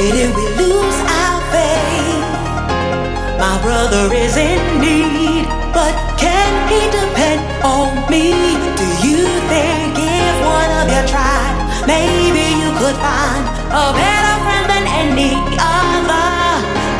Where 0.00 0.12
did 0.12 0.34
we 0.34 0.46
lose 0.56 0.98
our 1.12 1.40
faith? 1.52 2.24
My 3.36 3.60
brother 3.60 4.08
is 4.14 4.34
in 4.34 4.56
need, 4.80 5.44
but 5.76 5.92
can 6.16 6.50
he 6.72 6.80
depend 6.88 7.44
on 7.60 8.08
me? 8.08 8.32
Do 8.80 8.86
you 9.04 9.28
think 9.52 9.92
if 10.00 10.36
one 10.40 10.72
of 10.80 10.88
you 10.88 11.04
tried, 11.04 11.84
maybe 11.84 12.48
you 12.48 12.72
could 12.80 12.96
find 12.96 13.44
a 13.68 13.92
better 13.92 14.36
friend 14.40 14.64
than 14.72 14.84
any 15.04 15.36
other? 15.60 16.32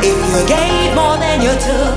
If 0.04 0.20
you 0.20 0.36
gave 0.44 0.92
more 0.92 1.16
than 1.16 1.40
you 1.40 1.56
took, 1.56 1.96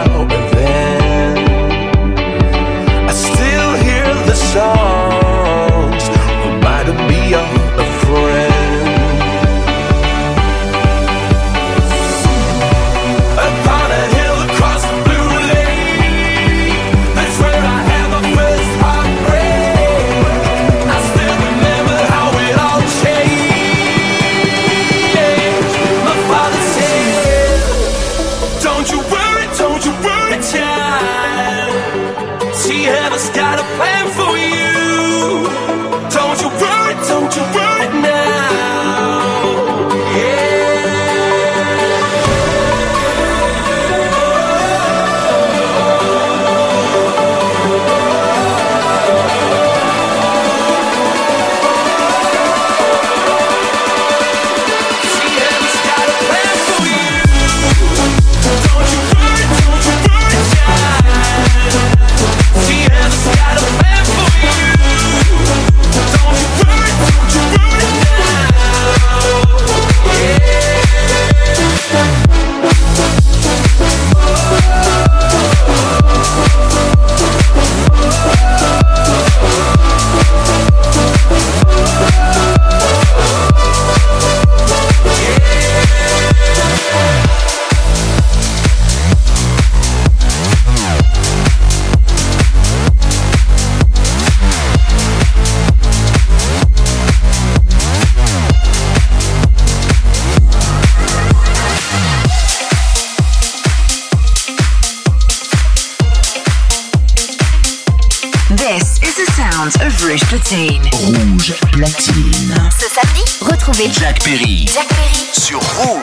Platine. 110.01 110.81
Rouge 110.93 111.53
platine. 111.73 112.55
Ce 112.79 112.87
samedi, 112.89 113.23
retrouvez 113.39 113.87
Jack 113.99 114.23
Perry 114.23 114.65
Jack 114.73 114.87
Perry 114.87 115.29
sur 115.31 115.59
Rouge. 115.77 116.01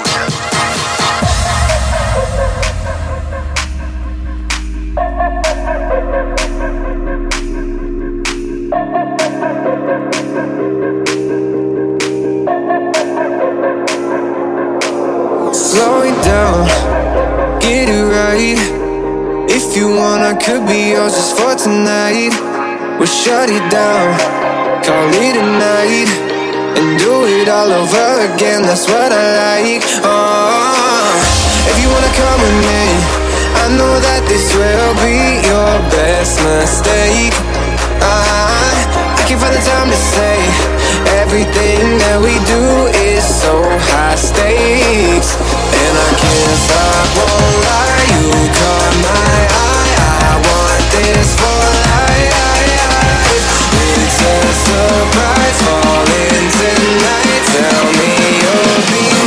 Slow 15.52 16.02
it 16.04 16.14
down, 16.22 16.68
get 17.58 17.88
it 17.88 18.04
right. 18.04 18.58
If 19.50 19.76
you 19.76 19.88
want, 19.88 20.22
I 20.22 20.34
could 20.34 20.64
be 20.68 20.92
yours 20.92 21.14
just 21.16 21.36
for 21.36 21.56
tonight. 21.56 22.47
We'll 22.98 23.06
shut 23.06 23.48
it 23.48 23.62
down, 23.70 24.18
call 24.82 25.06
it 25.14 25.36
a 25.38 25.46
night, 25.46 26.10
and 26.74 26.98
do 26.98 27.30
it 27.30 27.48
all 27.48 27.70
over 27.70 28.34
again. 28.34 28.62
That's 28.62 28.90
what 28.90 29.12
I 29.14 29.26
like. 29.38 29.86
Oh, 30.02 31.14
if 31.70 31.78
you 31.78 31.86
wanna 31.94 32.10
come 32.18 32.40
with 32.42 32.58
me, 32.66 32.84
I 33.54 33.64
know 33.78 33.94
that 34.02 34.26
this 34.26 34.50
will 34.50 34.94
be 34.98 35.46
your 35.46 35.74
best 35.94 36.42
mistake. 36.42 37.30
I, 38.02 38.74
I 39.14 39.22
can't 39.30 39.38
find 39.38 39.54
the 39.54 39.62
time 39.62 39.88
to 39.94 40.00
say 40.18 40.36
everything 41.22 42.02
that 42.02 42.18
we 42.18 42.34
do 42.50 42.62
is 43.14 43.22
so 43.22 43.62
high 43.94 44.19
stakes, 44.19 45.38
and 45.70 45.94
I 46.02 46.10
can't 46.19 46.58
stop, 46.67 47.06
won't 47.14 47.58
lie. 47.62 48.10
You 48.10 48.26
caught 48.58 48.94
my 49.06 49.38
eye. 49.55 49.93
I 50.02 50.34
want 50.50 50.82
this 50.98 51.31
for 51.38 51.68
surprise, 54.69 55.60
falling 55.67 56.48
tonight. 56.58 57.44
Tell 57.55 57.84
me 57.96 58.10
you'll 58.41 58.82
be 58.91 59.18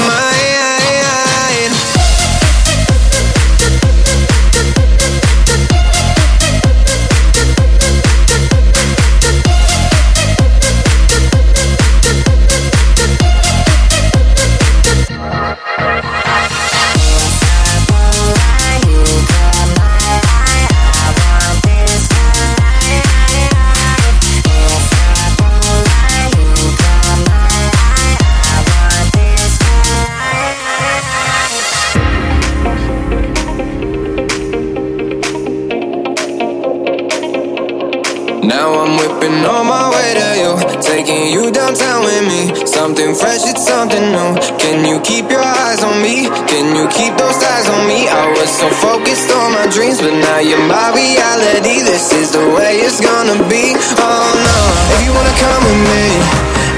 Now 38.41 38.74
I'm 38.74 38.98
whipping 38.98 39.45
on 39.45 39.69
my 39.69 39.86
way 39.93 40.10
to 40.17 40.29
you, 40.41 40.51
taking 40.81 41.29
you 41.29 41.51
downtown 41.53 42.01
with 42.01 42.25
me. 42.25 42.65
Something 42.65 43.13
fresh, 43.13 43.45
it's 43.45 43.62
something 43.62 44.01
new. 44.01 44.33
Can 44.57 44.81
you 44.81 44.98
keep 45.01 45.29
your 45.29 45.45
eyes 45.45 45.83
on 45.86 46.01
me? 46.01 46.25
Can 46.50 46.74
you 46.74 46.89
keep 46.89 47.13
those 47.21 47.38
eyes 47.38 47.69
on 47.69 47.86
me? 47.86 48.10
I 48.10 48.33
was 48.33 48.50
so 48.50 48.65
focused 48.81 49.29
on 49.29 49.53
my 49.53 49.69
dreams, 49.69 50.01
but 50.01 50.17
now 50.17 50.39
you're 50.41 50.65
my 50.65 50.89
reality. 50.89 51.86
This 51.86 52.10
is 52.17 52.33
the 52.33 52.41
way 52.57 52.81
it's 52.81 52.98
gonna 52.98 53.38
be. 53.45 53.77
Oh 54.01 54.25
no, 54.33 54.60
if 54.98 55.05
you 55.05 55.13
wanna 55.13 55.38
come 55.38 55.62
with 55.62 55.81
me, 55.93 56.05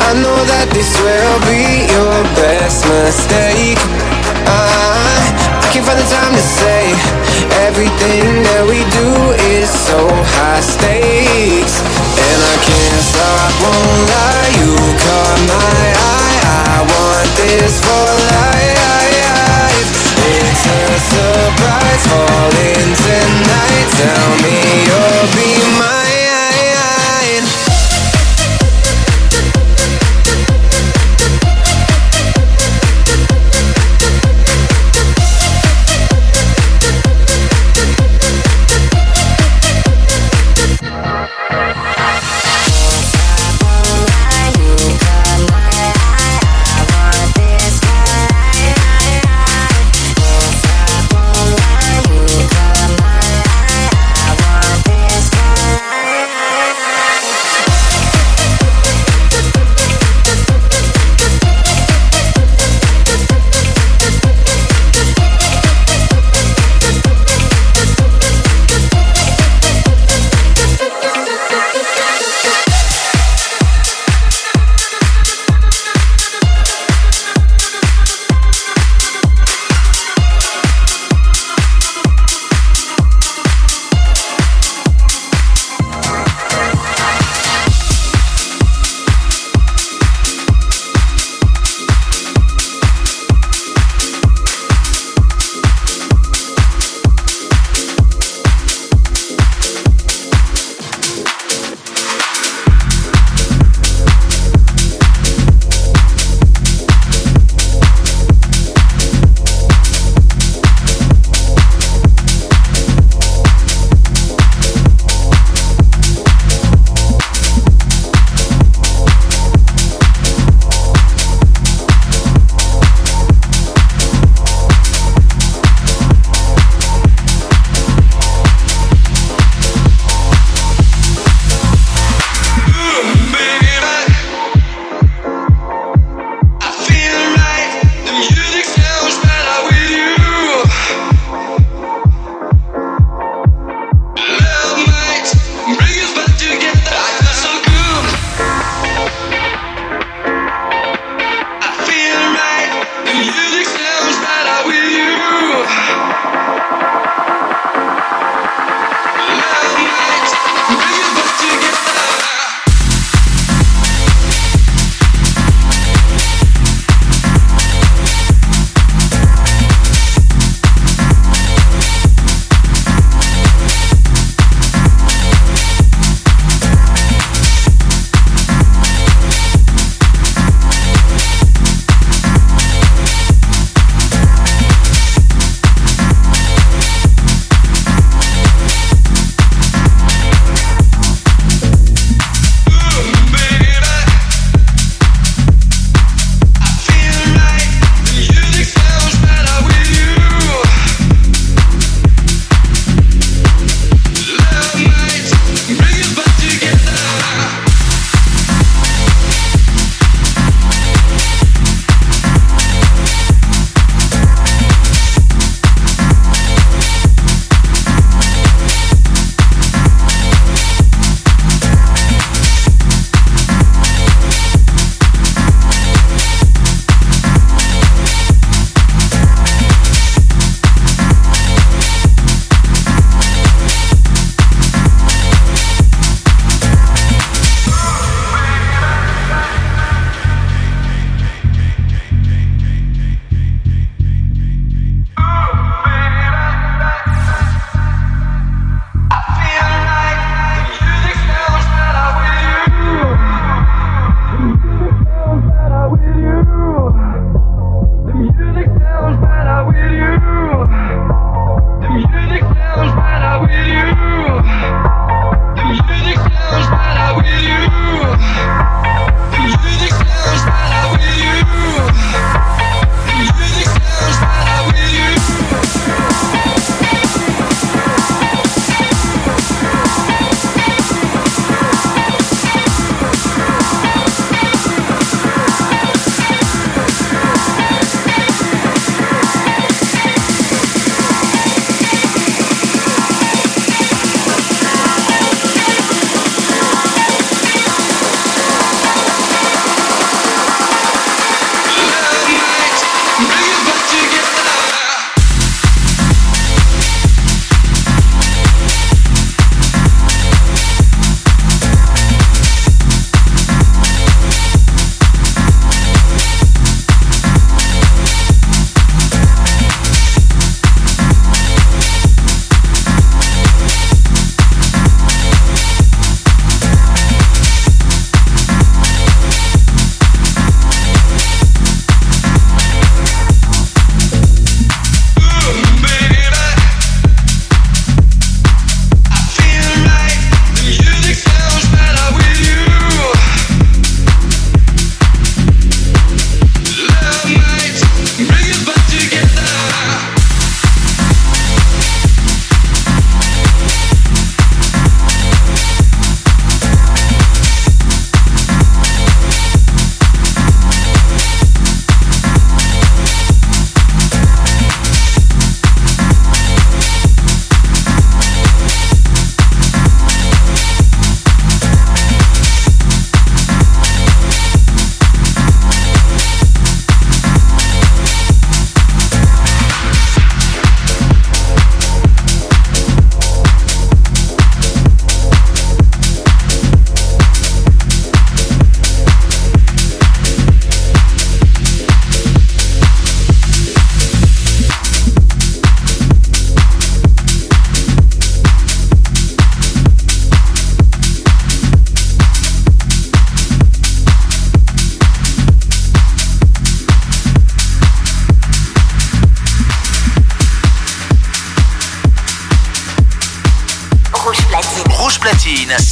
I 0.03 0.12
know 0.20 0.39
that 0.51 0.67
this 0.75 0.91
will 1.00 1.39
be 1.48 1.88
your 1.88 2.20
best 2.36 2.84
mistake. 2.91 3.79
I, 4.51 5.63
I 5.63 5.67
can't 5.72 5.88
find 5.88 5.96
the 5.96 6.08
time 6.12 6.36
to 6.36 6.43
say 6.43 6.84
everything 7.63 8.43
that 8.43 8.63
we 8.67 8.84
do 8.91 9.08
is 9.55 9.72
so 9.72 10.00
high 10.36 10.60
stakes, 10.60 11.79
and 11.79 12.39
I 12.43 12.55
can't 12.60 13.03
stop, 13.08 13.51
won't 13.63 14.03
lie. 14.12 14.51
You 14.60 14.75
caught 15.00 15.41
my 15.48 15.84
eye. 15.96 16.39
I 16.43 16.79
want 16.84 17.29
this 17.39 17.79
for 17.79 18.08
life. 18.36 18.74
It's 20.27 20.63
a 20.67 20.84
surprise, 21.08 22.03
falling 22.12 22.89
tonight. 23.00 23.88
Tell 23.96 24.29
me 24.43 24.55
you'll 24.84 25.27
be 25.32 25.50
mine. 25.79 26.23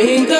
The. 0.00 0.39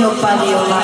Me, 0.00 0.04
move 0.04 0.68
your 0.68 0.77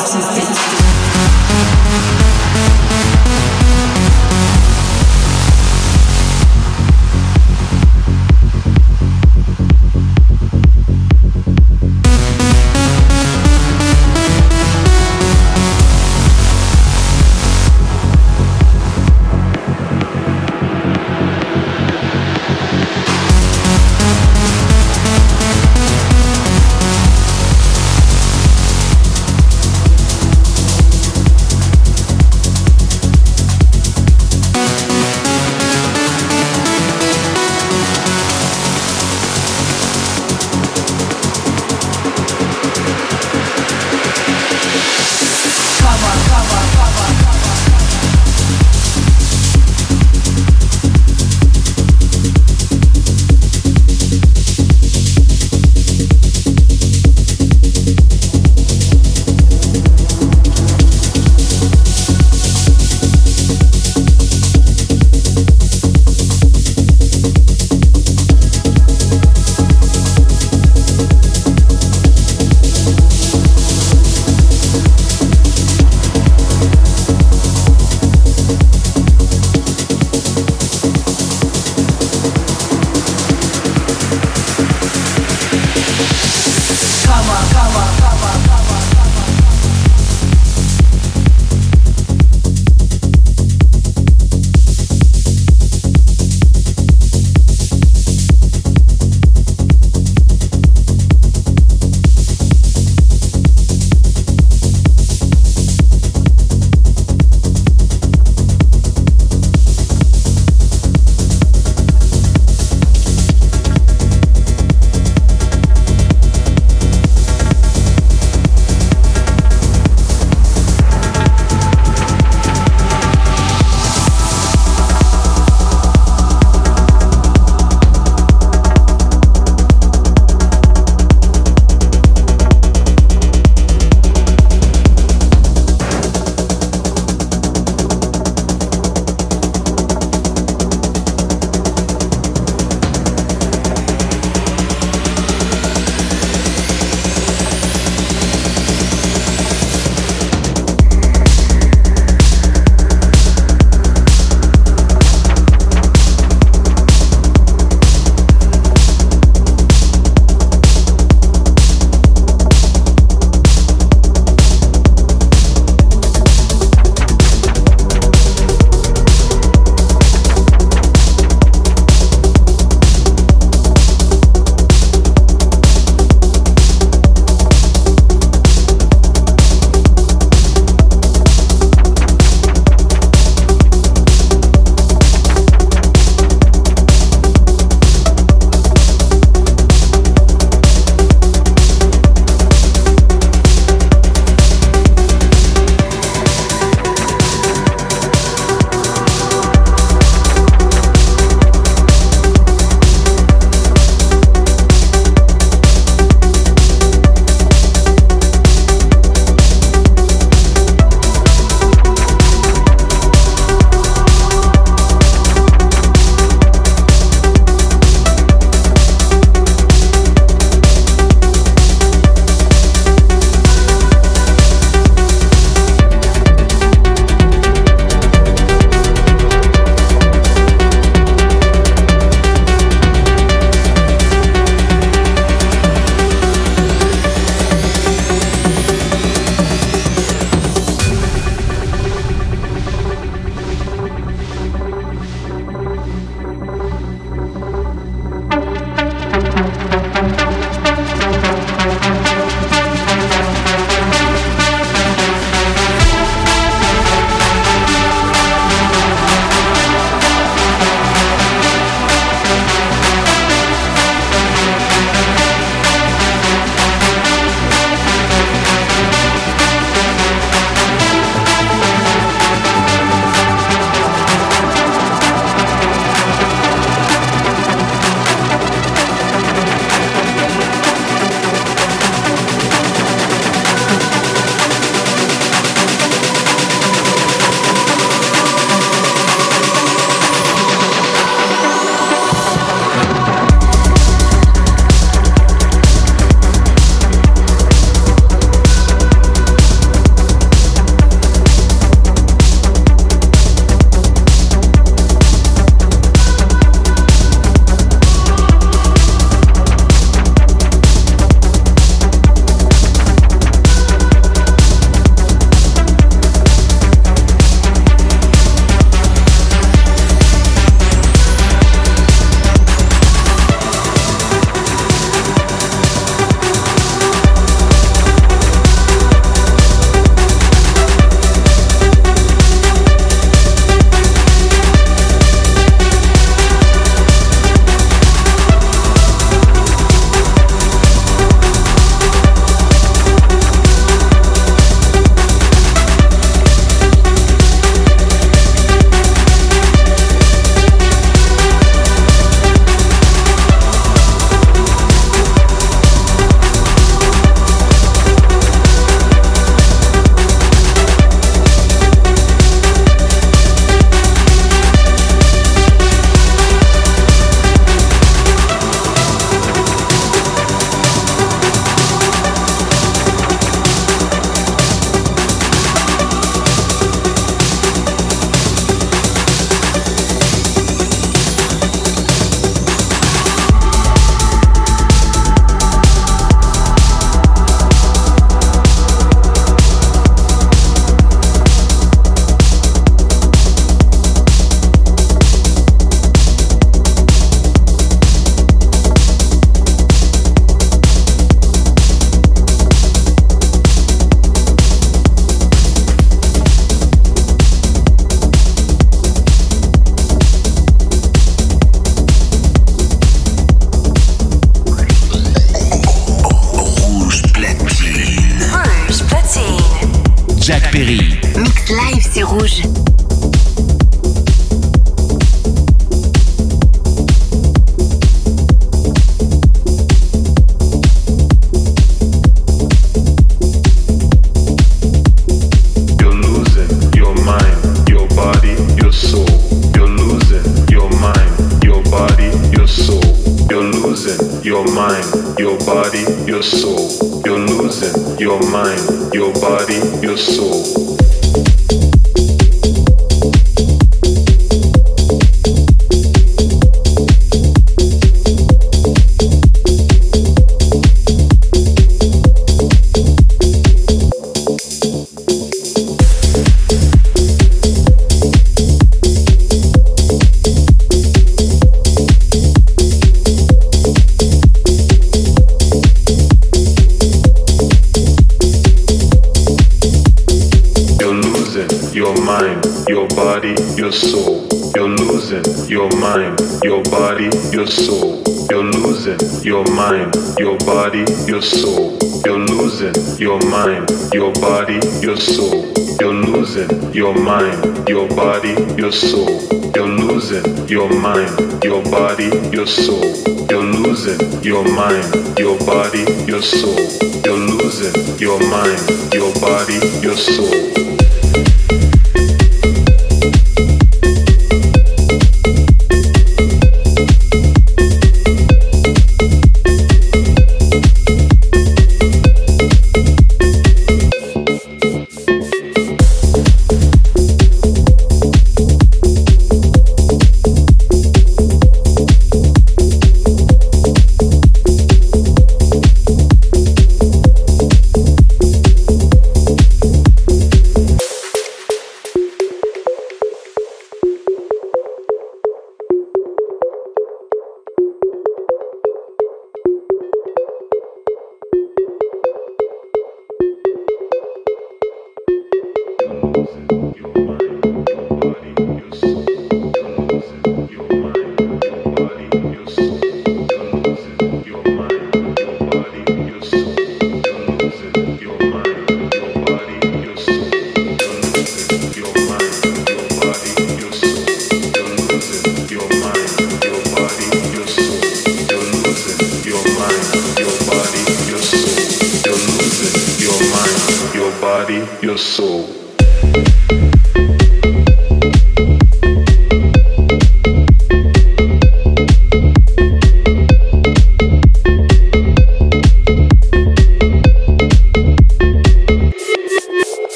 mind. 504.53 505.04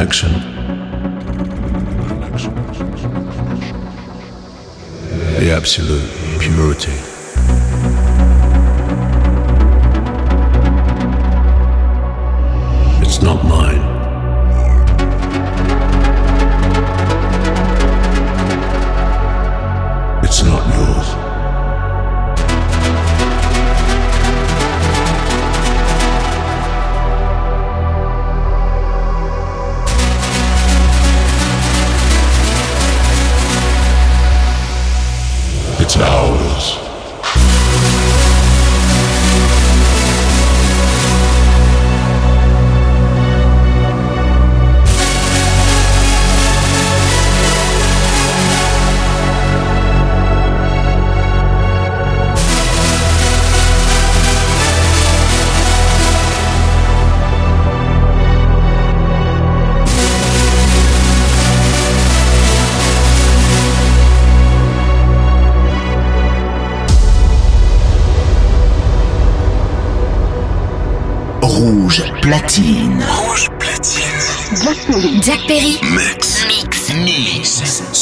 Connection. 0.00 0.32
The 5.38 5.52
absolute 5.54 6.10
purity. 6.40 6.92
It's 13.02 13.20
not 13.20 13.44
mine. 13.44 13.59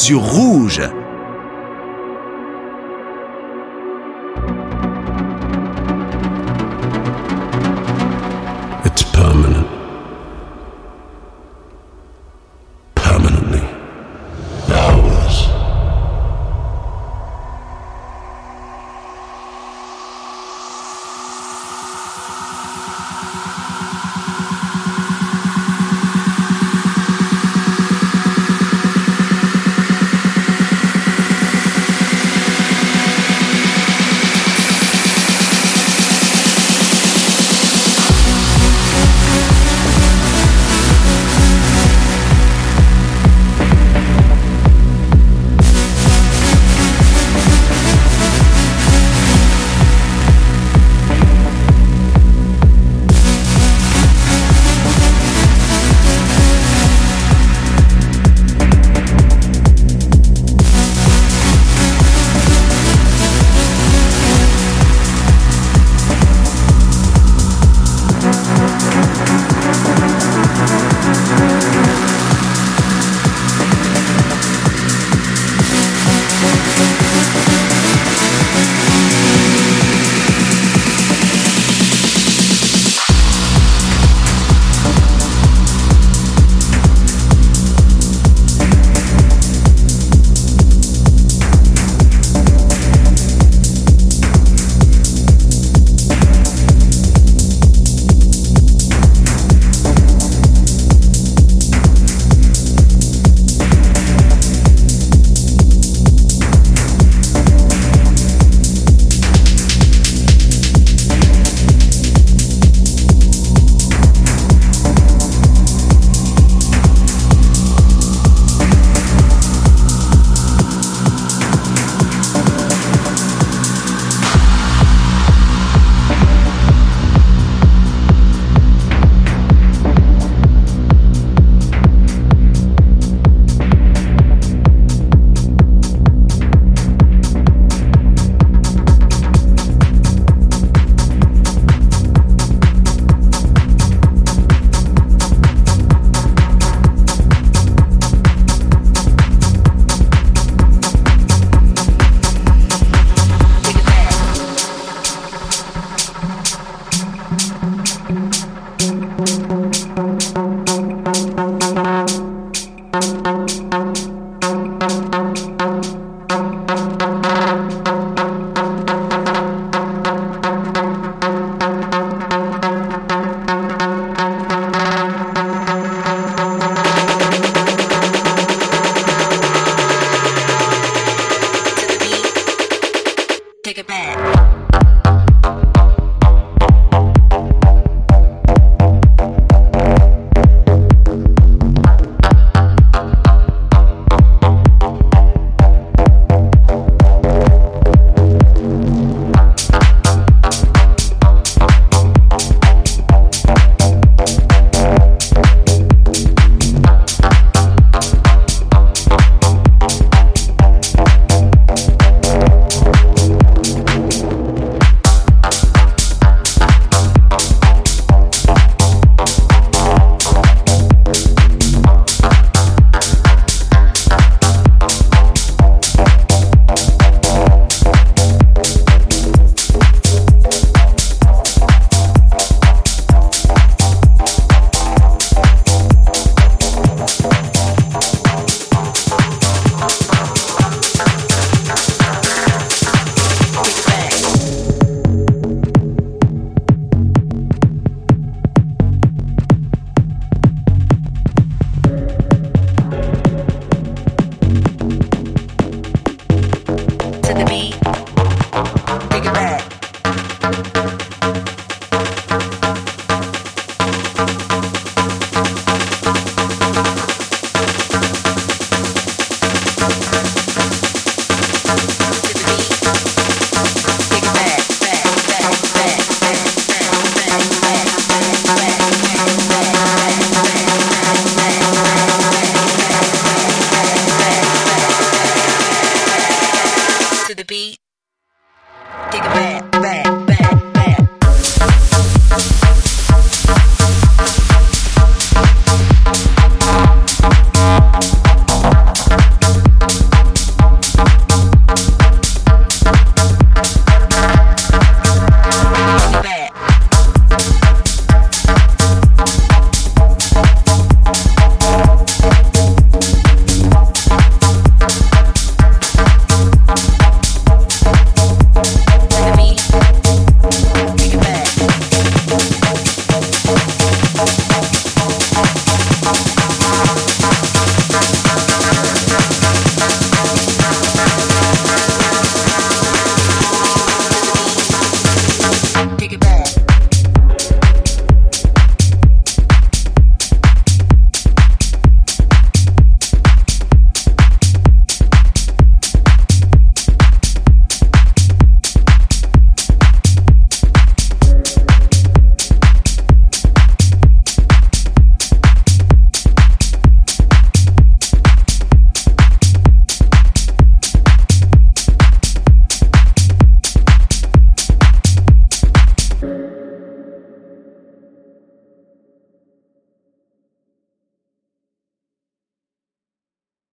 Sur 0.09 0.23
Rouge. 0.23 0.48